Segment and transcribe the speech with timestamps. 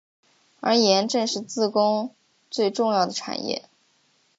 [0.61, 2.15] 而盐正是自贡
[2.49, 3.69] 最重要的产业。